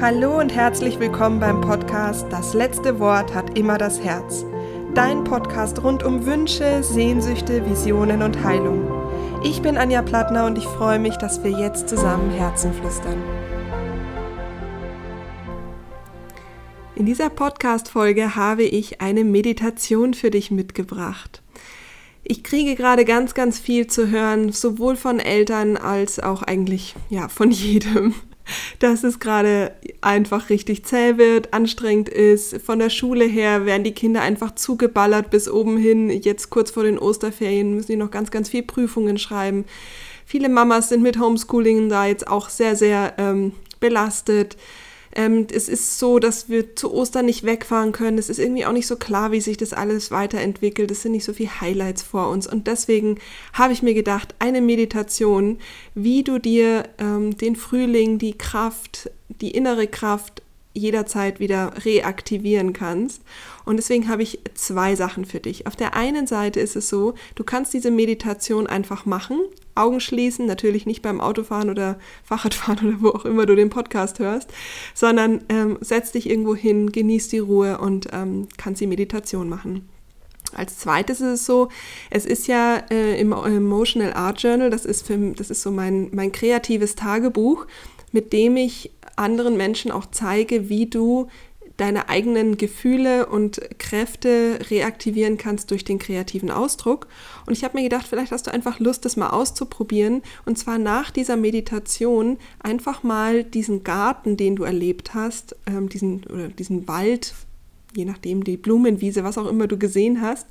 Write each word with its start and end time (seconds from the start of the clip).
Hallo 0.00 0.40
und 0.40 0.54
herzlich 0.54 0.98
willkommen 0.98 1.40
beim 1.40 1.60
Podcast 1.60 2.24
Das 2.30 2.54
letzte 2.54 2.98
Wort 3.00 3.34
hat 3.34 3.58
immer 3.58 3.76
das 3.76 4.00
Herz. 4.00 4.46
Dein 4.94 5.24
Podcast 5.24 5.82
rund 5.82 6.02
um 6.02 6.24
Wünsche, 6.24 6.82
Sehnsüchte, 6.82 7.68
Visionen 7.68 8.22
und 8.22 8.42
Heilung. 8.42 8.90
Ich 9.44 9.60
bin 9.60 9.76
Anja 9.76 10.00
Plattner 10.00 10.46
und 10.46 10.56
ich 10.56 10.64
freue 10.64 10.98
mich, 10.98 11.18
dass 11.18 11.44
wir 11.44 11.50
jetzt 11.50 11.90
zusammen 11.90 12.30
Herzen 12.30 12.72
flüstern. 12.72 13.22
In 16.94 17.04
dieser 17.04 17.28
Podcast-Folge 17.28 18.34
habe 18.36 18.62
ich 18.62 19.02
eine 19.02 19.24
Meditation 19.24 20.14
für 20.14 20.30
dich 20.30 20.50
mitgebracht. 20.50 21.42
Ich 22.24 22.42
kriege 22.42 22.74
gerade 22.74 23.04
ganz, 23.04 23.34
ganz 23.34 23.58
viel 23.58 23.86
zu 23.86 24.08
hören, 24.08 24.50
sowohl 24.50 24.96
von 24.96 25.20
Eltern 25.20 25.76
als 25.76 26.20
auch 26.20 26.42
eigentlich 26.42 26.94
ja 27.10 27.28
von 27.28 27.50
jedem 27.50 28.14
dass 28.78 29.04
es 29.04 29.18
gerade 29.18 29.72
einfach 30.00 30.50
richtig 30.50 30.84
zäh 30.84 31.18
wird, 31.18 31.52
anstrengend 31.54 32.08
ist. 32.08 32.60
Von 32.62 32.78
der 32.78 32.90
Schule 32.90 33.24
her 33.24 33.66
werden 33.66 33.84
die 33.84 33.94
Kinder 33.94 34.22
einfach 34.22 34.54
zugeballert 34.54 35.30
bis 35.30 35.48
oben 35.48 35.76
hin. 35.76 36.10
Jetzt 36.10 36.50
kurz 36.50 36.70
vor 36.70 36.84
den 36.84 36.98
Osterferien 36.98 37.74
müssen 37.74 37.92
die 37.92 37.96
noch 37.96 38.10
ganz, 38.10 38.30
ganz 38.30 38.48
viel 38.48 38.62
Prüfungen 38.62 39.18
schreiben. 39.18 39.64
Viele 40.26 40.48
Mamas 40.48 40.88
sind 40.88 41.02
mit 41.02 41.18
Homeschooling 41.18 41.88
da 41.88 42.06
jetzt 42.06 42.28
auch 42.28 42.48
sehr, 42.48 42.76
sehr 42.76 43.14
ähm, 43.18 43.52
belastet. 43.80 44.56
Ähm, 45.14 45.46
es 45.52 45.68
ist 45.68 45.98
so, 45.98 46.18
dass 46.18 46.48
wir 46.48 46.76
zu 46.76 46.92
Ostern 46.92 47.26
nicht 47.26 47.44
wegfahren 47.44 47.92
können. 47.92 48.18
Es 48.18 48.28
ist 48.28 48.38
irgendwie 48.38 48.64
auch 48.64 48.72
nicht 48.72 48.86
so 48.86 48.96
klar, 48.96 49.32
wie 49.32 49.40
sich 49.40 49.56
das 49.56 49.72
alles 49.72 50.10
weiterentwickelt. 50.10 50.90
Es 50.90 51.02
sind 51.02 51.12
nicht 51.12 51.24
so 51.24 51.32
viele 51.32 51.60
Highlights 51.60 52.02
vor 52.02 52.28
uns. 52.28 52.46
Und 52.46 52.66
deswegen 52.66 53.18
habe 53.52 53.72
ich 53.72 53.82
mir 53.82 53.94
gedacht, 53.94 54.34
eine 54.38 54.60
Meditation, 54.60 55.58
wie 55.94 56.22
du 56.22 56.38
dir 56.38 56.88
ähm, 56.98 57.36
den 57.36 57.56
Frühling, 57.56 58.18
die 58.18 58.38
Kraft, 58.38 59.10
die 59.40 59.50
innere 59.50 59.86
Kraft 59.86 60.39
jederzeit 60.72 61.40
wieder 61.40 61.72
reaktivieren 61.84 62.72
kannst. 62.72 63.22
Und 63.64 63.76
deswegen 63.76 64.08
habe 64.08 64.22
ich 64.22 64.40
zwei 64.54 64.94
Sachen 64.94 65.24
für 65.24 65.40
dich. 65.40 65.66
Auf 65.66 65.76
der 65.76 65.94
einen 65.94 66.26
Seite 66.26 66.60
ist 66.60 66.76
es 66.76 66.88
so, 66.88 67.14
du 67.34 67.44
kannst 67.44 67.74
diese 67.74 67.90
Meditation 67.90 68.66
einfach 68.66 69.06
machen, 69.06 69.40
Augen 69.74 70.00
schließen, 70.00 70.46
natürlich 70.46 70.86
nicht 70.86 71.02
beim 71.02 71.20
Autofahren 71.20 71.70
oder 71.70 71.98
Fahrradfahren 72.24 72.88
oder 72.88 73.02
wo 73.02 73.08
auch 73.10 73.24
immer 73.24 73.46
du 73.46 73.56
den 73.56 73.70
Podcast 73.70 74.18
hörst, 74.18 74.50
sondern 74.94 75.44
ähm, 75.48 75.78
setz 75.80 76.12
dich 76.12 76.28
irgendwo 76.28 76.54
hin, 76.54 76.92
genieß 76.92 77.28
die 77.28 77.38
Ruhe 77.38 77.78
und 77.78 78.08
ähm, 78.12 78.48
kannst 78.56 78.80
die 78.80 78.86
Meditation 78.86 79.48
machen. 79.48 79.88
Als 80.52 80.78
zweites 80.78 81.20
ist 81.20 81.28
es 81.28 81.46
so, 81.46 81.68
es 82.10 82.26
ist 82.26 82.48
ja 82.48 82.82
äh, 82.90 83.20
im 83.20 83.32
Emotional 83.32 84.12
Art 84.14 84.42
Journal, 84.42 84.70
das 84.70 84.84
ist, 84.84 85.06
für, 85.06 85.16
das 85.36 85.50
ist 85.50 85.62
so 85.62 85.70
mein, 85.70 86.08
mein 86.12 86.32
kreatives 86.32 86.96
Tagebuch, 86.96 87.66
mit 88.10 88.32
dem 88.32 88.56
ich 88.56 88.90
anderen 89.20 89.56
Menschen 89.56 89.90
auch 89.90 90.06
zeige, 90.10 90.68
wie 90.68 90.86
du 90.86 91.28
deine 91.80 92.10
eigenen 92.10 92.58
Gefühle 92.58 93.26
und 93.26 93.60
Kräfte 93.78 94.58
reaktivieren 94.68 95.38
kannst 95.38 95.70
durch 95.70 95.82
den 95.82 95.98
kreativen 95.98 96.50
Ausdruck. 96.50 97.08
Und 97.46 97.54
ich 97.54 97.64
habe 97.64 97.78
mir 97.78 97.82
gedacht, 97.82 98.06
vielleicht 98.06 98.32
hast 98.32 98.46
du 98.46 98.52
einfach 98.52 98.80
Lust, 98.80 99.06
das 99.06 99.16
mal 99.16 99.30
auszuprobieren. 99.30 100.22
Und 100.44 100.58
zwar 100.58 100.76
nach 100.76 101.10
dieser 101.10 101.38
Meditation 101.38 102.36
einfach 102.62 103.02
mal 103.02 103.44
diesen 103.44 103.82
Garten, 103.82 104.36
den 104.36 104.56
du 104.56 104.64
erlebt 104.64 105.14
hast, 105.14 105.56
ähm, 105.66 105.88
diesen, 105.88 106.24
oder 106.24 106.48
diesen 106.48 106.86
Wald, 106.86 107.34
je 107.94 108.04
nachdem 108.04 108.44
die 108.44 108.58
Blumenwiese, 108.58 109.24
was 109.24 109.38
auch 109.38 109.48
immer 109.48 109.66
du 109.66 109.78
gesehen 109.78 110.20
hast, 110.20 110.46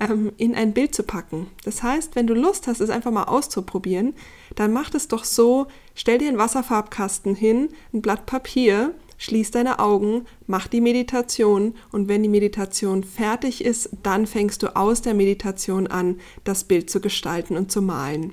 ähm, 0.00 0.32
in 0.36 0.54
ein 0.54 0.72
Bild 0.72 0.94
zu 0.94 1.02
packen. 1.02 1.46
Das 1.64 1.82
heißt, 1.82 2.16
wenn 2.16 2.26
du 2.26 2.34
Lust 2.34 2.66
hast, 2.66 2.80
es 2.80 2.90
einfach 2.90 3.10
mal 3.10 3.24
auszuprobieren, 3.24 4.14
dann 4.56 4.72
mach 4.72 4.92
es 4.94 5.08
doch 5.08 5.24
so, 5.24 5.66
stell 5.94 6.18
dir 6.18 6.28
einen 6.28 6.38
Wasserfarbkasten 6.38 7.34
hin, 7.34 7.68
ein 7.92 8.02
Blatt 8.02 8.26
Papier 8.26 8.94
schließ 9.20 9.50
deine 9.50 9.78
Augen, 9.78 10.24
mach 10.46 10.66
die 10.66 10.80
Meditation 10.80 11.74
und 11.92 12.08
wenn 12.08 12.22
die 12.22 12.28
Meditation 12.28 13.04
fertig 13.04 13.62
ist, 13.62 13.90
dann 14.02 14.26
fängst 14.26 14.62
du 14.62 14.74
aus 14.74 15.02
der 15.02 15.12
Meditation 15.12 15.86
an, 15.86 16.18
das 16.42 16.64
Bild 16.64 16.88
zu 16.88 17.00
gestalten 17.00 17.56
und 17.56 17.70
zu 17.70 17.82
malen. 17.82 18.32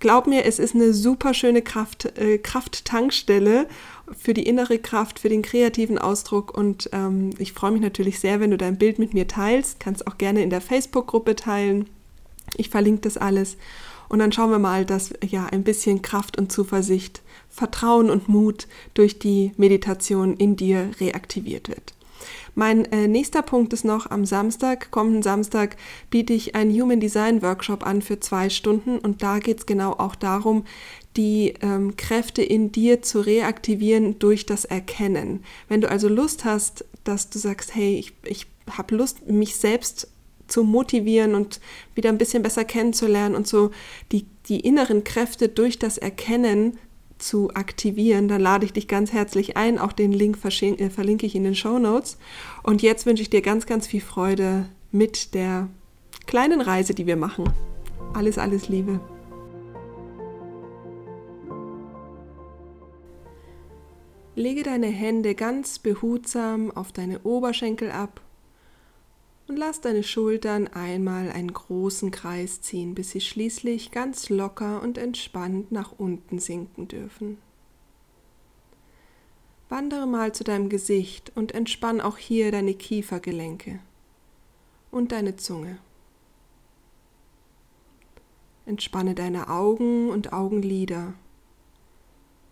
Glaub 0.00 0.26
mir, 0.26 0.44
es 0.44 0.58
ist 0.58 0.74
eine 0.74 0.92
super 0.92 1.34
schöne 1.34 1.62
Kraft, 1.62 2.18
äh, 2.18 2.38
Krafttankstelle 2.38 3.68
für 4.12 4.34
die 4.34 4.46
innere 4.46 4.78
Kraft, 4.78 5.18
für 5.18 5.28
den 5.28 5.42
kreativen 5.42 5.98
Ausdruck 5.98 6.56
und 6.56 6.90
ähm, 6.92 7.30
ich 7.38 7.52
freue 7.52 7.72
mich 7.72 7.80
natürlich 7.80 8.20
sehr, 8.20 8.40
wenn 8.40 8.50
du 8.50 8.58
dein 8.58 8.78
Bild 8.78 8.98
mit 8.98 9.14
mir 9.14 9.26
teilst. 9.26 9.80
Kannst 9.80 10.06
auch 10.06 10.18
gerne 10.18 10.42
in 10.42 10.50
der 10.50 10.60
Facebook-Gruppe 10.60 11.36
teilen. 11.36 11.88
Ich 12.56 12.68
verlinke 12.68 13.02
das 13.02 13.16
alles 13.16 13.56
und 14.08 14.18
dann 14.18 14.32
schauen 14.32 14.50
wir 14.50 14.58
mal, 14.58 14.84
dass 14.84 15.12
ja 15.24 15.46
ein 15.46 15.64
bisschen 15.64 16.02
Kraft 16.02 16.38
und 16.38 16.52
Zuversicht 16.52 17.22
Vertrauen 17.48 18.10
und 18.10 18.28
Mut 18.28 18.66
durch 18.94 19.18
die 19.18 19.52
Meditation 19.56 20.36
in 20.36 20.56
dir 20.56 20.90
reaktiviert 21.00 21.68
wird. 21.68 21.94
Mein 22.54 22.84
äh, 22.92 23.08
nächster 23.08 23.42
Punkt 23.42 23.72
ist 23.72 23.84
noch 23.84 24.10
am 24.10 24.24
Samstag, 24.24 24.90
kommenden 24.92 25.22
Samstag, 25.22 25.76
biete 26.10 26.32
ich 26.32 26.54
einen 26.54 26.70
Human 26.70 27.00
Design 27.00 27.42
Workshop 27.42 27.84
an 27.84 28.00
für 28.00 28.20
zwei 28.20 28.48
Stunden 28.48 28.98
und 28.98 29.22
da 29.22 29.40
geht 29.40 29.58
es 29.58 29.66
genau 29.66 29.92
auch 29.92 30.14
darum, 30.14 30.64
die 31.16 31.54
ähm, 31.60 31.96
Kräfte 31.96 32.42
in 32.42 32.72
dir 32.72 33.02
zu 33.02 33.20
reaktivieren 33.20 34.18
durch 34.18 34.46
das 34.46 34.64
Erkennen. 34.64 35.44
Wenn 35.68 35.80
du 35.80 35.90
also 35.90 36.08
Lust 36.08 36.44
hast, 36.44 36.84
dass 37.04 37.30
du 37.30 37.38
sagst, 37.38 37.74
hey, 37.74 37.96
ich, 37.96 38.12
ich 38.24 38.46
habe 38.70 38.96
Lust, 38.96 39.28
mich 39.28 39.56
selbst 39.56 40.08
zu 40.46 40.64
motivieren 40.64 41.34
und 41.34 41.60
wieder 41.94 42.10
ein 42.10 42.18
bisschen 42.18 42.42
besser 42.42 42.64
kennenzulernen 42.64 43.34
und 43.34 43.46
so 43.46 43.70
die, 44.12 44.26
die 44.48 44.60
inneren 44.60 45.04
Kräfte 45.04 45.48
durch 45.48 45.78
das 45.78 45.98
Erkennen 45.98 46.78
zu 47.18 47.50
aktivieren, 47.54 48.28
dann 48.28 48.40
lade 48.40 48.66
ich 48.66 48.72
dich 48.72 48.88
ganz 48.88 49.12
herzlich 49.12 49.56
ein. 49.56 49.78
Auch 49.78 49.92
den 49.92 50.12
Link 50.12 50.36
äh, 50.44 50.90
verlinke 50.90 51.26
ich 51.26 51.34
in 51.34 51.44
den 51.44 51.54
Show 51.54 51.78
Notes. 51.78 52.18
Und 52.62 52.82
jetzt 52.82 53.06
wünsche 53.06 53.22
ich 53.22 53.30
dir 53.30 53.40
ganz, 53.40 53.66
ganz 53.66 53.86
viel 53.86 54.00
Freude 54.00 54.66
mit 54.90 55.34
der 55.34 55.68
kleinen 56.26 56.60
Reise, 56.60 56.94
die 56.94 57.06
wir 57.06 57.16
machen. 57.16 57.48
Alles, 58.12 58.36
alles 58.36 58.68
Liebe. 58.68 59.00
Lege 64.36 64.64
deine 64.64 64.88
Hände 64.88 65.36
ganz 65.36 65.78
behutsam 65.78 66.72
auf 66.72 66.90
deine 66.90 67.20
Oberschenkel 67.20 67.92
ab 67.92 68.20
und 69.46 69.56
lass 69.56 69.80
deine 69.80 70.02
Schultern 70.02 70.66
einmal 70.66 71.30
einen 71.30 71.52
großen 71.52 72.10
Kreis 72.10 72.60
ziehen, 72.60 72.96
bis 72.96 73.12
sie 73.12 73.20
schließlich 73.20 73.92
ganz 73.92 74.30
locker 74.30 74.82
und 74.82 74.98
entspannt 74.98 75.70
nach 75.70 75.92
unten 75.98 76.40
sinken 76.40 76.88
dürfen. 76.88 77.38
Wandere 79.68 80.06
mal 80.06 80.34
zu 80.34 80.42
deinem 80.42 80.68
Gesicht 80.68 81.30
und 81.36 81.52
entspann 81.52 82.00
auch 82.00 82.16
hier 82.16 82.50
deine 82.50 82.74
Kiefergelenke 82.74 83.78
und 84.90 85.12
deine 85.12 85.36
Zunge. 85.36 85.78
Entspanne 88.66 89.14
deine 89.14 89.48
Augen 89.48 90.10
und 90.10 90.32
Augenlider 90.32 91.14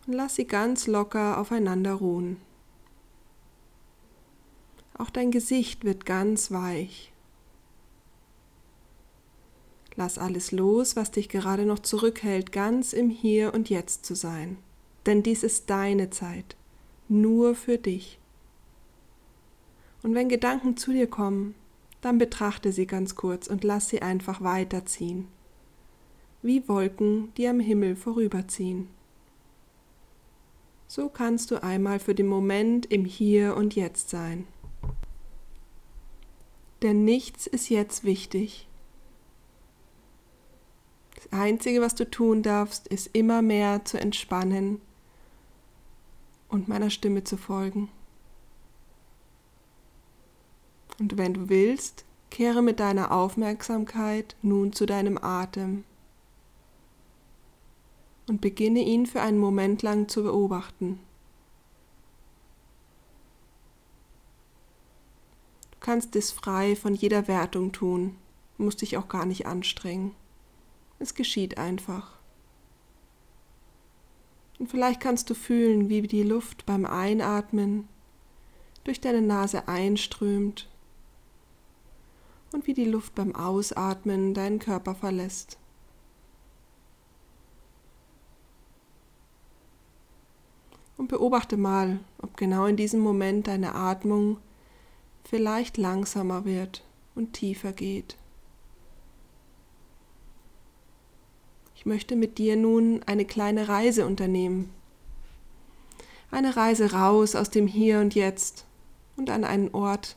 und 0.06 0.14
lass 0.14 0.34
sie 0.36 0.46
ganz 0.46 0.86
locker 0.86 1.38
aufeinander 1.38 1.94
ruhen. 1.94 2.38
Auch 4.98 5.10
dein 5.10 5.30
Gesicht 5.30 5.84
wird 5.84 6.06
ganz 6.06 6.50
weich. 6.50 7.12
Lass 9.94 10.18
alles 10.18 10.52
los, 10.52 10.96
was 10.96 11.10
dich 11.10 11.28
gerade 11.28 11.66
noch 11.66 11.80
zurückhält, 11.80 12.52
ganz 12.52 12.92
im 12.92 13.10
Hier 13.10 13.52
und 13.52 13.68
Jetzt 13.68 14.06
zu 14.06 14.14
sein. 14.14 14.58
Denn 15.06 15.22
dies 15.22 15.42
ist 15.42 15.68
deine 15.68 16.10
Zeit, 16.10 16.56
nur 17.08 17.54
für 17.54 17.78
dich. 17.78 18.18
Und 20.02 20.14
wenn 20.14 20.28
Gedanken 20.28 20.76
zu 20.76 20.92
dir 20.92 21.06
kommen, 21.06 21.54
dann 22.00 22.18
betrachte 22.18 22.72
sie 22.72 22.86
ganz 22.86 23.14
kurz 23.14 23.46
und 23.46 23.64
lass 23.64 23.88
sie 23.88 24.02
einfach 24.02 24.40
weiterziehen, 24.40 25.28
wie 26.42 26.68
Wolken, 26.68 27.32
die 27.36 27.46
am 27.46 27.60
Himmel 27.60 27.94
vorüberziehen. 27.94 28.88
So 30.92 31.08
kannst 31.08 31.50
du 31.50 31.62
einmal 31.62 32.00
für 32.00 32.14
den 32.14 32.26
Moment 32.26 32.84
im 32.84 33.06
Hier 33.06 33.56
und 33.56 33.74
Jetzt 33.74 34.10
sein 34.10 34.46
denn 36.82 37.04
nichts 37.04 37.46
ist 37.46 37.68
jetzt 37.68 38.04
wichtig. 38.04 38.68
Das 41.14 41.32
Einzige, 41.32 41.80
was 41.80 41.94
du 41.94 42.10
tun 42.10 42.42
darfst, 42.42 42.88
ist 42.88 43.10
immer 43.12 43.40
mehr 43.40 43.84
zu 43.84 43.98
entspannen 43.98 44.80
und 46.48 46.68
meiner 46.68 46.90
Stimme 46.90 47.24
zu 47.24 47.36
folgen. 47.36 47.88
Und 50.98 51.16
wenn 51.16 51.34
du 51.34 51.48
willst, 51.48 52.04
kehre 52.30 52.62
mit 52.62 52.80
deiner 52.80 53.12
Aufmerksamkeit 53.12 54.36
nun 54.42 54.72
zu 54.72 54.86
deinem 54.86 55.18
Atem 55.18 55.84
und 58.28 58.40
beginne 58.40 58.80
ihn 58.80 59.06
für 59.06 59.20
einen 59.20 59.38
Moment 59.38 59.82
lang 59.82 60.08
zu 60.08 60.22
beobachten. 60.22 61.00
kannst 65.82 66.16
es 66.16 66.30
frei 66.30 66.74
von 66.76 66.94
jeder 66.94 67.28
Wertung 67.28 67.72
tun, 67.72 68.16
musst 68.56 68.80
dich 68.80 68.96
auch 68.96 69.08
gar 69.08 69.26
nicht 69.26 69.46
anstrengen. 69.46 70.14
Es 70.98 71.14
geschieht 71.14 71.58
einfach. 71.58 72.18
Und 74.58 74.70
vielleicht 74.70 75.00
kannst 75.00 75.28
du 75.28 75.34
fühlen, 75.34 75.88
wie 75.88 76.02
die 76.02 76.22
Luft 76.22 76.64
beim 76.64 76.86
Einatmen 76.86 77.88
durch 78.84 79.00
deine 79.00 79.22
Nase 79.22 79.66
einströmt 79.66 80.68
und 82.52 82.66
wie 82.66 82.74
die 82.74 82.84
Luft 82.84 83.14
beim 83.16 83.34
Ausatmen 83.34 84.34
deinen 84.34 84.60
Körper 84.60 84.94
verlässt. 84.94 85.58
Und 90.96 91.08
beobachte 91.08 91.56
mal, 91.56 92.00
ob 92.18 92.36
genau 92.36 92.66
in 92.66 92.76
diesem 92.76 93.00
Moment 93.00 93.46
deine 93.46 93.74
Atmung 93.74 94.38
vielleicht 95.24 95.76
langsamer 95.76 96.44
wird 96.44 96.84
und 97.14 97.32
tiefer 97.32 97.72
geht. 97.72 98.16
Ich 101.74 101.86
möchte 101.86 102.14
mit 102.14 102.38
dir 102.38 102.54
nun 102.56 103.02
eine 103.06 103.24
kleine 103.24 103.68
Reise 103.68 104.06
unternehmen. 104.06 104.70
Eine 106.30 106.56
Reise 106.56 106.92
raus 106.92 107.34
aus 107.34 107.50
dem 107.50 107.66
Hier 107.66 107.98
und 107.98 108.14
Jetzt 108.14 108.66
und 109.16 109.30
an 109.30 109.44
einen 109.44 109.74
Ort, 109.74 110.16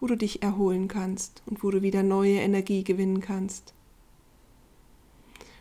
wo 0.00 0.06
du 0.06 0.16
dich 0.16 0.42
erholen 0.42 0.88
kannst 0.88 1.42
und 1.46 1.62
wo 1.62 1.70
du 1.70 1.82
wieder 1.82 2.02
neue 2.02 2.40
Energie 2.40 2.82
gewinnen 2.82 3.20
kannst. 3.20 3.72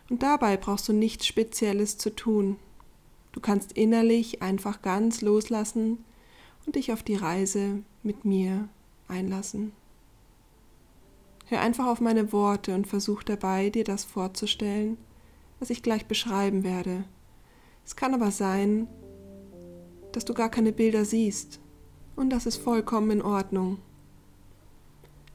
Und 0.10 0.24
dabei 0.24 0.58
brauchst 0.58 0.88
du 0.90 0.94
nichts 0.94 1.28
Spezielles 1.28 1.98
zu 2.00 2.16
tun. 2.16 2.58
Du 3.32 3.40
kannst 3.40 3.74
innerlich 3.74 4.42
einfach 4.42 4.82
ganz 4.82 5.22
loslassen 5.22 6.04
und 6.66 6.76
dich 6.76 6.92
auf 6.92 7.04
die 7.04 7.16
Reise 7.16 7.84
mit 8.04 8.26
mir 8.26 8.70
einlassen. 9.08 9.72
Hör 11.46 11.62
einfach 11.62 11.88
auf 11.88 12.00
meine 12.00 12.32
Worte 12.32 12.76
und 12.76 12.88
versuch 12.88 13.24
dabei, 13.24 13.70
dir 13.70 13.84
das 13.84 14.04
vorzustellen, 14.04 14.98
was 15.60 15.70
ich 15.70 15.84
gleich 15.84 16.06
beschreiben 16.06 16.64
werde. 16.64 17.06
Es 17.86 17.96
kann 17.96 18.14
aber 18.14 18.32
sein, 18.32 18.88
dass 20.12 20.26
du 20.26 20.34
gar 20.34 20.50
keine 20.50 20.72
Bilder 20.72 21.06
siehst, 21.06 21.60
und 22.16 22.32
das 22.32 22.46
ist 22.46 22.58
vollkommen 22.58 23.12
in 23.12 23.22
Ordnung 23.22 23.80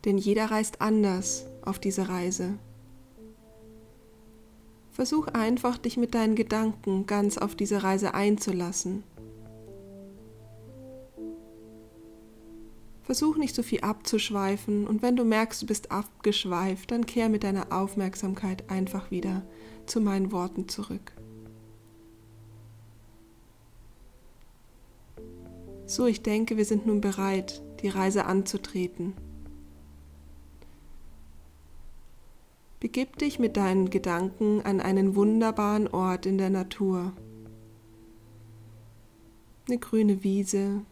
denn 0.04 0.18
jeder 0.18 0.50
reist 0.50 0.80
anders 0.80 1.46
auf 1.62 1.78
diese 1.78 2.08
Reise. 2.08 2.58
Versuch 4.94 5.26
einfach, 5.26 5.76
dich 5.76 5.96
mit 5.96 6.14
deinen 6.14 6.36
Gedanken 6.36 7.04
ganz 7.06 7.36
auf 7.36 7.56
diese 7.56 7.82
Reise 7.82 8.14
einzulassen. 8.14 9.02
Versuch 13.02 13.36
nicht 13.36 13.56
so 13.56 13.64
viel 13.64 13.80
abzuschweifen 13.80 14.86
und 14.86 15.02
wenn 15.02 15.16
du 15.16 15.24
merkst, 15.24 15.60
du 15.62 15.66
bist 15.66 15.90
abgeschweift, 15.90 16.92
dann 16.92 17.06
kehr 17.06 17.28
mit 17.28 17.42
deiner 17.42 17.72
Aufmerksamkeit 17.72 18.70
einfach 18.70 19.10
wieder 19.10 19.42
zu 19.84 20.00
meinen 20.00 20.30
Worten 20.30 20.68
zurück. 20.68 21.12
So, 25.86 26.06
ich 26.06 26.22
denke, 26.22 26.56
wir 26.56 26.64
sind 26.64 26.86
nun 26.86 27.00
bereit, 27.00 27.62
die 27.82 27.88
Reise 27.88 28.26
anzutreten. 28.26 29.12
Begib 32.80 33.18
dich 33.18 33.38
mit 33.38 33.56
deinen 33.56 33.90
Gedanken 33.90 34.60
an 34.62 34.80
einen 34.80 35.14
wunderbaren 35.14 35.88
Ort 35.88 36.26
in 36.26 36.38
der 36.38 36.50
Natur. 36.50 37.12
Eine 39.66 39.78
grüne 39.78 40.22
Wiese, 40.22 40.82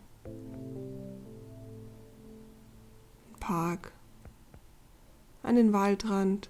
ein 3.29 3.41
Park, 3.41 3.93
einen 5.43 5.73
Waldrand. 5.73 6.49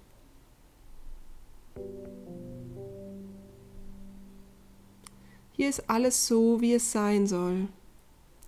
Hier 5.51 5.69
ist 5.69 5.89
alles 5.89 6.25
so, 6.27 6.61
wie 6.61 6.73
es 6.73 6.91
sein 6.91 7.27
soll. 7.27 7.67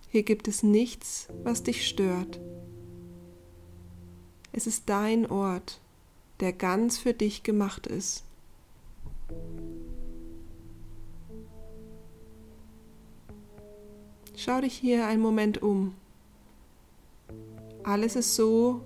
Hier 0.08 0.22
gibt 0.22 0.48
es 0.48 0.62
nichts, 0.62 1.28
was 1.44 1.62
dich 1.62 1.86
stört. 1.86 2.40
Es 4.52 4.66
ist 4.66 4.88
dein 4.88 5.30
Ort 5.30 5.80
der 6.40 6.52
ganz 6.52 6.98
für 6.98 7.14
dich 7.14 7.42
gemacht 7.42 7.86
ist. 7.86 8.24
Schau 14.36 14.60
dich 14.60 14.74
hier 14.74 15.06
einen 15.06 15.22
Moment 15.22 15.62
um. 15.62 15.94
Alles 17.82 18.16
ist 18.16 18.34
so, 18.34 18.82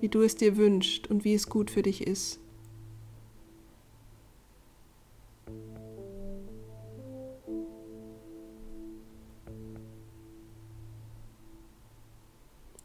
wie 0.00 0.08
du 0.08 0.22
es 0.22 0.36
dir 0.36 0.56
wünschst 0.56 1.10
und 1.10 1.24
wie 1.24 1.34
es 1.34 1.48
gut 1.48 1.70
für 1.70 1.82
dich 1.82 2.06
ist. 2.06 2.38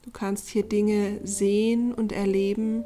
Du 0.01 0.11
kannst 0.11 0.49
hier 0.49 0.63
Dinge 0.63 1.19
sehen 1.23 1.93
und 1.93 2.11
erleben, 2.11 2.83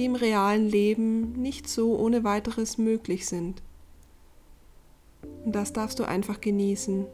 die 0.00 0.06
im 0.06 0.14
realen 0.14 0.66
Leben 0.66 1.32
nicht 1.32 1.68
so 1.68 1.94
ohne 1.98 2.24
weiteres 2.24 2.78
möglich 2.78 3.26
sind. 3.26 3.62
Und 5.44 5.54
das 5.54 5.74
darfst 5.74 5.98
du 5.98 6.04
einfach 6.04 6.40
genießen. 6.40 7.04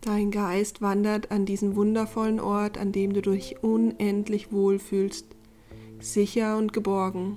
Dein 0.00 0.30
Geist 0.30 0.80
wandert 0.80 1.30
an 1.30 1.44
diesen 1.44 1.76
wundervollen 1.76 2.40
Ort, 2.40 2.78
an 2.78 2.90
dem 2.90 3.12
du 3.12 3.20
dich 3.20 3.62
unendlich 3.62 4.50
wohlfühlst, 4.50 5.26
sicher 6.00 6.56
und 6.56 6.72
geborgen. 6.72 7.36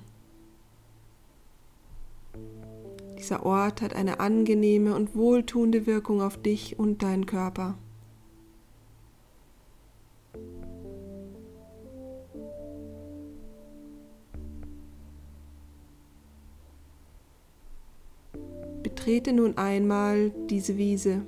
Dieser 3.17 3.45
Ort 3.45 3.81
hat 3.81 3.93
eine 3.93 4.21
angenehme 4.21 4.95
und 4.95 5.13
wohltuende 5.13 5.85
Wirkung 5.85 6.21
auf 6.21 6.41
dich 6.41 6.79
und 6.79 7.03
deinen 7.03 7.25
Körper. 7.25 7.77
Betrete 19.01 19.33
nun 19.33 19.57
einmal 19.57 20.29
diese 20.47 20.77
Wiese. 20.77 21.25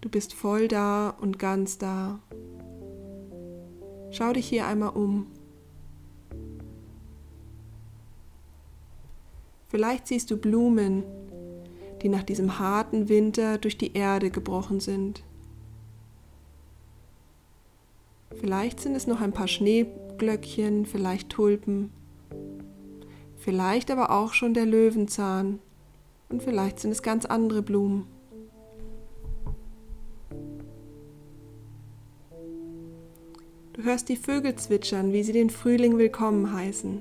Du 0.00 0.08
bist 0.08 0.34
voll 0.34 0.66
da 0.66 1.10
und 1.10 1.38
ganz 1.38 1.78
da. 1.78 2.18
Schau 4.10 4.32
dich 4.32 4.48
hier 4.48 4.66
einmal 4.66 4.96
um. 4.96 5.28
Vielleicht 9.68 10.08
siehst 10.08 10.32
du 10.32 10.36
Blumen, 10.36 11.04
die 12.02 12.08
nach 12.08 12.24
diesem 12.24 12.58
harten 12.58 13.08
Winter 13.08 13.58
durch 13.58 13.78
die 13.78 13.92
Erde 13.92 14.32
gebrochen 14.32 14.80
sind. 14.80 15.22
Vielleicht 18.34 18.80
sind 18.80 18.96
es 18.96 19.06
noch 19.06 19.20
ein 19.20 19.32
paar 19.32 19.46
Schneeglöckchen, 19.46 20.86
vielleicht 20.86 21.28
Tulpen 21.28 21.92
vielleicht 23.48 23.90
aber 23.90 24.10
auch 24.10 24.34
schon 24.34 24.52
der 24.52 24.66
Löwenzahn 24.66 25.58
und 26.28 26.42
vielleicht 26.42 26.80
sind 26.80 26.90
es 26.90 27.02
ganz 27.02 27.24
andere 27.24 27.62
Blumen. 27.62 28.06
Du 33.72 33.84
hörst 33.84 34.10
die 34.10 34.16
Vögel 34.16 34.54
zwitschern, 34.56 35.14
wie 35.14 35.22
sie 35.22 35.32
den 35.32 35.48
Frühling 35.48 35.96
willkommen 35.96 36.52
heißen. 36.52 37.00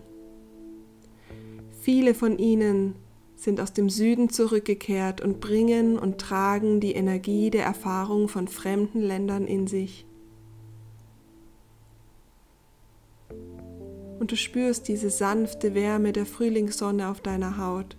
Viele 1.81 2.13
von 2.13 2.37
ihnen 2.37 2.95
sind 3.35 3.59
aus 3.59 3.73
dem 3.73 3.89
Süden 3.89 4.29
zurückgekehrt 4.29 5.19
und 5.19 5.41
bringen 5.41 5.99
und 5.99 6.17
tragen 6.17 6.79
die 6.79 6.93
Energie 6.93 7.49
der 7.49 7.65
Erfahrung 7.65 8.29
von 8.29 8.47
fremden 8.47 9.01
Ländern 9.01 9.47
in 9.47 9.67
sich. 9.67 10.06
Und 14.19 14.31
du 14.31 14.35
spürst 14.35 14.87
diese 14.87 15.09
sanfte 15.09 15.73
Wärme 15.73 16.11
der 16.11 16.25
Frühlingssonne 16.25 17.09
auf 17.09 17.21
deiner 17.21 17.57
Haut 17.57 17.97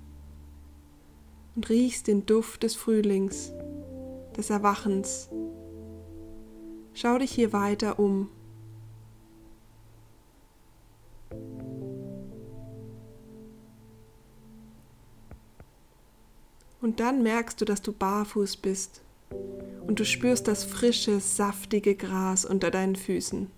und 1.55 1.69
riechst 1.69 2.07
den 2.07 2.27
Duft 2.27 2.63
des 2.63 2.77
Frühlings, 2.77 3.53
des 4.37 4.51
Erwachens. 4.51 5.29
Schau 6.95 7.19
dich 7.19 7.31
hier 7.31 7.53
weiter 7.53 7.99
um. 7.99 8.29
Und 16.81 17.01
dann 17.01 17.23
merkst 17.23 17.61
du, 17.61 17.65
dass 17.65 17.83
du 17.83 17.93
barfuß 17.93 18.57
bist 18.57 19.03
und 19.87 19.99
du 20.01 20.05
spürst 20.05 20.47
das 20.49 20.65
frische, 20.65 21.21
saftige 21.21 21.95
Gras 21.95 22.45
unter 22.45 22.71
deinen 22.71 22.97
Füßen. 22.97 23.51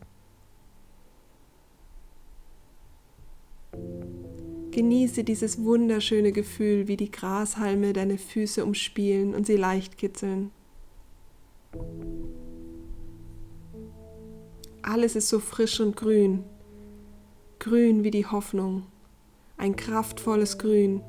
Genieße 4.70 5.24
dieses 5.24 5.64
wunderschöne 5.64 6.30
Gefühl, 6.30 6.86
wie 6.86 6.96
die 6.96 7.10
Grashalme 7.10 7.92
deine 7.92 8.18
Füße 8.18 8.64
umspielen 8.64 9.34
und 9.34 9.46
sie 9.46 9.56
leicht 9.56 9.98
kitzeln. 9.98 10.52
Alles 14.82 15.16
ist 15.16 15.28
so 15.28 15.40
frisch 15.40 15.80
und 15.80 15.96
grün, 15.96 16.44
grün 17.58 18.04
wie 18.04 18.10
die 18.10 18.26
Hoffnung, 18.26 18.84
ein 19.56 19.76
kraftvolles 19.76 20.58
Grün, 20.58 21.02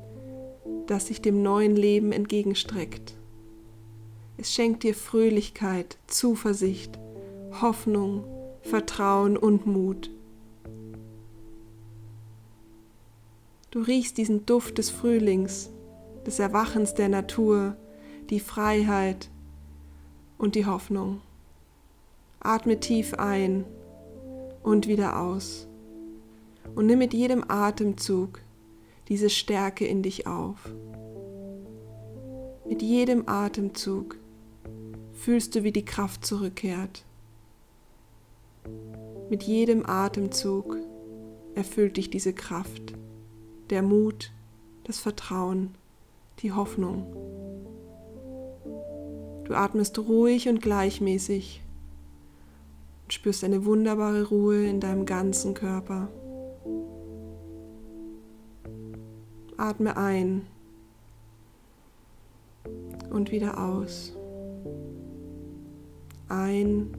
das 0.86 1.06
sich 1.06 1.22
dem 1.22 1.42
neuen 1.42 1.74
Leben 1.74 2.12
entgegenstreckt. 2.12 3.14
Es 4.36 4.52
schenkt 4.52 4.82
dir 4.82 4.94
Fröhlichkeit, 4.94 5.98
Zuversicht, 6.06 6.98
Hoffnung, 7.60 8.24
Vertrauen 8.62 9.36
und 9.36 9.66
Mut. 9.66 10.10
Du 13.72 13.80
riechst 13.80 14.18
diesen 14.18 14.44
Duft 14.44 14.76
des 14.76 14.90
Frühlings, 14.90 15.70
des 16.26 16.38
Erwachens 16.38 16.92
der 16.92 17.08
Natur, 17.08 17.74
die 18.28 18.38
Freiheit 18.38 19.30
und 20.36 20.56
die 20.56 20.66
Hoffnung. 20.66 21.22
Atme 22.38 22.80
tief 22.80 23.14
ein 23.14 23.64
und 24.62 24.88
wieder 24.88 25.18
aus 25.18 25.68
und 26.74 26.84
nimm 26.84 26.98
mit 26.98 27.14
jedem 27.14 27.44
Atemzug 27.48 28.40
diese 29.08 29.30
Stärke 29.30 29.86
in 29.86 30.02
dich 30.02 30.26
auf. 30.26 30.58
Mit 32.68 32.82
jedem 32.82 33.26
Atemzug 33.26 34.18
fühlst 35.14 35.54
du, 35.54 35.64
wie 35.64 35.72
die 35.72 35.86
Kraft 35.86 36.26
zurückkehrt. 36.26 37.06
Mit 39.30 39.44
jedem 39.44 39.86
Atemzug 39.86 40.76
erfüllt 41.54 41.96
dich 41.96 42.10
diese 42.10 42.34
Kraft, 42.34 42.92
der 43.72 43.82
Mut, 43.82 44.30
das 44.84 44.98
Vertrauen, 44.98 45.74
die 46.40 46.52
Hoffnung. 46.52 47.06
Du 49.44 49.54
atmest 49.54 49.98
ruhig 49.98 50.46
und 50.50 50.60
gleichmäßig 50.60 51.62
und 53.04 53.12
spürst 53.14 53.42
eine 53.44 53.64
wunderbare 53.64 54.28
Ruhe 54.28 54.66
in 54.66 54.78
deinem 54.78 55.06
ganzen 55.06 55.54
Körper. 55.54 56.08
Atme 59.56 59.96
ein 59.96 60.46
und 63.08 63.32
wieder 63.32 63.58
aus. 63.58 64.14
Ein 66.28 66.94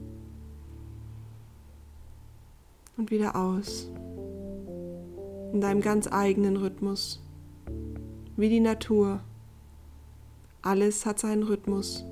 und 2.96 3.12
wieder 3.12 3.36
aus. 3.36 3.90
In 5.54 5.60
deinem 5.60 5.82
ganz 5.82 6.08
eigenen 6.10 6.56
Rhythmus. 6.56 7.22
Wie 8.36 8.48
die 8.48 8.58
Natur. 8.58 9.20
Alles 10.62 11.06
hat 11.06 11.20
seinen 11.20 11.44
Rhythmus. 11.44 12.04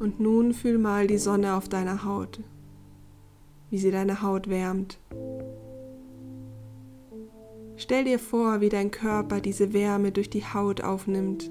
Und 0.00 0.18
nun 0.18 0.52
fühl 0.52 0.76
mal 0.76 1.06
die 1.06 1.18
Sonne 1.18 1.54
auf 1.54 1.68
deiner 1.68 2.04
Haut, 2.04 2.40
wie 3.70 3.78
sie 3.78 3.92
deine 3.92 4.22
Haut 4.22 4.50
wärmt. 4.50 4.98
Stell 7.76 8.02
dir 8.02 8.18
vor, 8.18 8.60
wie 8.60 8.68
dein 8.68 8.90
Körper 8.90 9.40
diese 9.40 9.72
Wärme 9.72 10.10
durch 10.10 10.30
die 10.30 10.46
Haut 10.46 10.80
aufnimmt. 10.80 11.48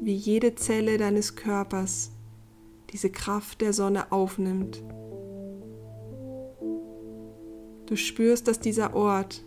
Wie 0.00 0.14
jede 0.14 0.54
Zelle 0.54 0.96
deines 0.96 1.36
Körpers 1.36 2.12
diese 2.90 3.10
Kraft 3.10 3.60
der 3.60 3.72
Sonne 3.72 4.12
aufnimmt. 4.12 4.82
Du 7.86 7.96
spürst, 7.96 8.48
dass 8.48 8.60
dieser 8.60 8.94
Ort, 8.94 9.42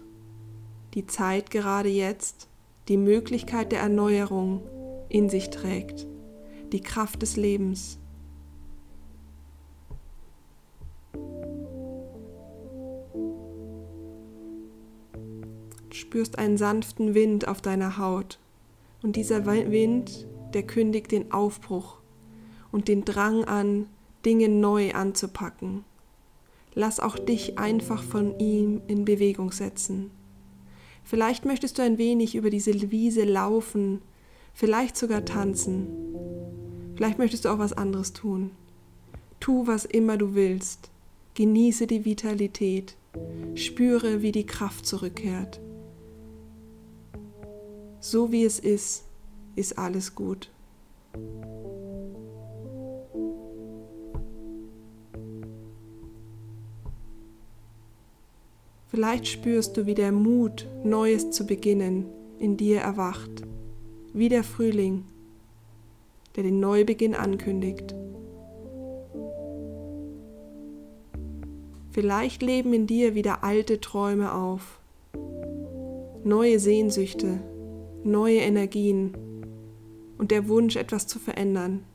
die 0.94 1.06
Zeit 1.06 1.52
gerade 1.52 1.90
jetzt, 1.90 2.48
die 2.88 2.98
Möglichkeit 2.98 3.72
der 3.72 3.82
Erneuerung 3.82 4.62
in 5.10 5.30
sich 5.30 5.50
trägt, 5.50 6.08
die 6.72 6.82
Kraft 6.82 7.22
des 7.22 7.38
Lebens. 7.38 8.02
spürst 16.12 16.38
einen 16.38 16.58
sanften 16.58 17.14
Wind 17.14 17.48
auf 17.48 17.62
deiner 17.62 17.98
Haut. 17.98 18.38
Und 19.02 19.16
dieser 19.16 19.46
Wind, 19.46 20.28
der 20.54 20.64
kündigt 20.64 21.10
den 21.14 21.32
Aufbruch 21.32 22.01
und 22.72 22.88
den 22.88 23.06
Drang 23.06 23.44
an, 23.46 23.88
Dinge 24.26 24.50
neu 24.50 24.94
anzupacken. 24.94 25.84
Lass 26.74 27.00
auch 27.00 27.18
dich 27.18 27.60
einfach 27.60 28.02
von 28.04 28.40
ihm 28.40 28.82
in 28.88 29.06
Bewegung 29.06 29.52
setzen. 29.52 30.12
Vielleicht 31.04 31.46
möchtest 31.46 31.78
du 31.78 31.82
ein 31.82 31.98
wenig 31.98 32.36
über 32.36 32.50
diese 32.50 32.92
Wiese 32.92 33.24
laufen, 33.24 34.02
vielleicht 34.54 34.96
sogar 34.96 35.26
tanzen. 35.26 35.88
Vielleicht 36.96 37.18
möchtest 37.18 37.46
du 37.46 37.50
auch 37.50 37.60
was 37.60 37.74
anderes 37.74 38.14
tun. 38.14 38.52
Tu, 39.40 39.66
was 39.66 39.86
immer 39.86 40.18
du 40.18 40.36
willst. 40.36 40.92
Genieße 41.34 41.88
die 41.88 42.06
Vitalität. 42.06 42.96
Spüre, 43.56 44.22
wie 44.22 44.32
die 44.32 44.46
Kraft 44.46 44.86
zurückkehrt. 44.86 45.60
So 48.00 48.32
wie 48.32 48.46
es 48.46 48.60
ist, 48.60 49.04
ist 49.56 49.78
alles 49.78 50.16
gut. 50.16 50.50
Vielleicht 58.92 59.26
spürst 59.26 59.78
du, 59.78 59.86
wie 59.86 59.96
der 59.96 60.12
Mut, 60.12 60.68
Neues 60.84 61.32
zu 61.32 61.46
beginnen, 61.46 62.08
in 62.40 62.58
dir 62.58 62.82
erwacht, 62.82 63.32
wie 64.14 64.28
der 64.28 64.44
Frühling, 64.44 65.06
der 66.36 66.44
den 66.44 66.60
Neubeginn 66.60 67.16
ankündigt. 67.16 67.96
Vielleicht 71.92 72.42
leben 72.42 72.74
in 72.74 72.86
dir 72.86 73.16
wieder 73.16 73.46
alte 73.46 73.80
Träume 73.80 74.34
auf, 74.34 74.82
neue 76.26 76.60
Sehnsüchte, 76.60 77.40
neue 78.04 78.40
Energien 78.40 79.14
und 80.18 80.32
der 80.32 80.50
Wunsch, 80.50 80.76
etwas 80.76 81.08
zu 81.08 81.18
verändern. 81.18 81.86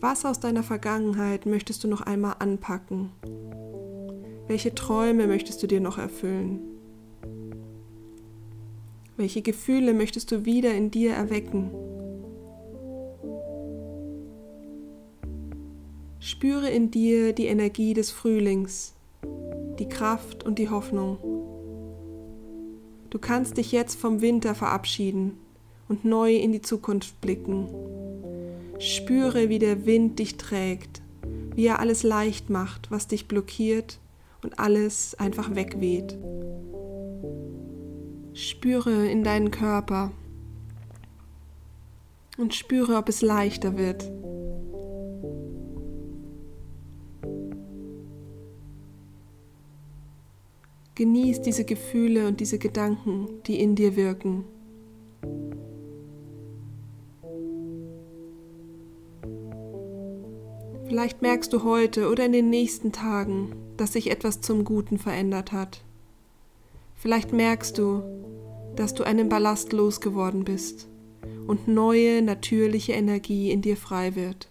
Was 0.00 0.24
aus 0.24 0.40
deiner 0.40 0.62
Vergangenheit 0.62 1.44
möchtest 1.44 1.84
du 1.84 1.88
noch 1.88 2.00
einmal 2.00 2.36
anpacken? 2.38 3.10
Welche 4.46 4.74
Träume 4.74 5.26
möchtest 5.26 5.62
du 5.62 5.66
dir 5.66 5.80
noch 5.80 5.98
erfüllen? 5.98 6.60
Welche 9.18 9.42
Gefühle 9.42 9.92
möchtest 9.92 10.32
du 10.32 10.46
wieder 10.46 10.74
in 10.74 10.90
dir 10.90 11.12
erwecken? 11.12 11.70
Spüre 16.18 16.70
in 16.70 16.90
dir 16.90 17.34
die 17.34 17.46
Energie 17.46 17.92
des 17.92 18.10
Frühlings, 18.10 18.94
die 19.78 19.88
Kraft 19.88 20.44
und 20.44 20.58
die 20.58 20.70
Hoffnung. 20.70 21.18
Du 23.10 23.18
kannst 23.18 23.58
dich 23.58 23.70
jetzt 23.70 24.00
vom 24.00 24.22
Winter 24.22 24.54
verabschieden 24.54 25.36
und 25.88 26.06
neu 26.06 26.34
in 26.36 26.52
die 26.52 26.62
Zukunft 26.62 27.20
blicken. 27.20 27.68
Spüre, 28.80 29.50
wie 29.50 29.58
der 29.58 29.84
Wind 29.84 30.18
dich 30.18 30.38
trägt, 30.38 31.02
wie 31.54 31.66
er 31.66 31.80
alles 31.80 32.02
leicht 32.02 32.48
macht, 32.48 32.90
was 32.90 33.06
dich 33.06 33.28
blockiert 33.28 33.98
und 34.42 34.58
alles 34.58 35.14
einfach 35.18 35.54
wegweht. 35.54 36.16
Spüre 38.32 39.06
in 39.06 39.22
deinen 39.22 39.50
Körper 39.50 40.12
und 42.38 42.54
spüre, 42.54 42.96
ob 42.96 43.10
es 43.10 43.20
leichter 43.20 43.76
wird. 43.76 44.10
Genieß 50.94 51.42
diese 51.42 51.66
Gefühle 51.66 52.26
und 52.26 52.40
diese 52.40 52.58
Gedanken, 52.58 53.28
die 53.46 53.60
in 53.60 53.74
dir 53.74 53.94
wirken. 53.94 54.44
Vielleicht 60.90 61.22
merkst 61.22 61.52
du 61.52 61.62
heute 61.62 62.10
oder 62.10 62.26
in 62.26 62.32
den 62.32 62.50
nächsten 62.50 62.90
Tagen, 62.90 63.52
dass 63.76 63.92
sich 63.92 64.10
etwas 64.10 64.40
zum 64.40 64.64
Guten 64.64 64.98
verändert 64.98 65.52
hat. 65.52 65.84
Vielleicht 66.96 67.32
merkst 67.32 67.78
du, 67.78 68.02
dass 68.74 68.92
du 68.92 69.04
einen 69.04 69.28
Ballast 69.28 69.72
losgeworden 69.72 70.42
bist 70.42 70.88
und 71.46 71.68
neue, 71.68 72.22
natürliche 72.22 72.94
Energie 72.94 73.52
in 73.52 73.62
dir 73.62 73.76
frei 73.76 74.16
wird. 74.16 74.48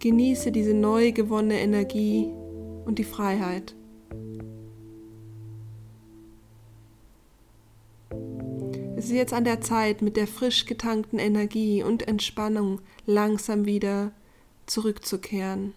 Genieße 0.00 0.50
diese 0.50 0.74
neu 0.74 1.12
gewonnene 1.12 1.60
Energie 1.60 2.26
und 2.86 2.98
die 2.98 3.04
Freiheit. 3.04 3.76
Ist 9.08 9.16
jetzt 9.16 9.32
an 9.32 9.44
der 9.44 9.62
Zeit, 9.62 10.02
mit 10.02 10.16
der 10.16 10.26
frisch 10.26 10.66
getankten 10.66 11.18
Energie 11.18 11.82
und 11.82 12.06
Entspannung 12.06 12.80
langsam 13.06 13.64
wieder 13.64 14.12
zurückzukehren. 14.66 15.72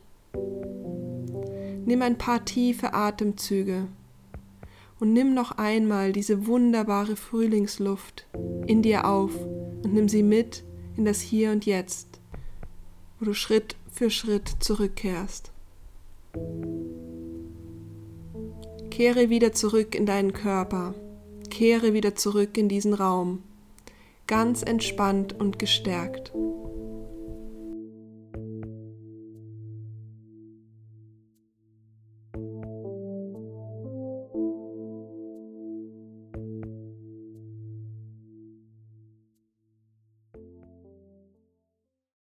Nimm 1.85 2.01
ein 2.01 2.17
paar 2.17 2.43
tiefe 2.43 2.93
Atemzüge 2.93 3.87
und 4.99 5.13
nimm 5.13 5.33
noch 5.33 5.53
einmal 5.53 6.11
diese 6.11 6.45
wunderbare 6.45 7.15
Frühlingsluft 7.15 8.27
in 8.67 8.81
dir 8.81 9.05
auf 9.05 9.31
und 9.83 9.93
nimm 9.93 10.09
sie 10.09 10.23
mit 10.23 10.63
in 10.97 11.05
das 11.05 11.21
Hier 11.21 11.51
und 11.51 11.65
Jetzt, 11.65 12.19
wo 13.17 13.25
du 13.25 13.33
Schritt 13.33 13.77
für 13.91 14.09
Schritt 14.09 14.57
zurückkehrst. 14.59 15.51
Kehre 18.89 19.29
wieder 19.29 19.53
zurück 19.53 19.95
in 19.95 20.05
deinen 20.05 20.33
Körper, 20.33 20.93
kehre 21.51 21.93
wieder 21.93 22.15
zurück 22.15 22.57
in 22.57 22.67
diesen 22.67 22.95
Raum, 22.95 23.43
ganz 24.25 24.63
entspannt 24.63 25.39
und 25.39 25.59
gestärkt. 25.59 26.31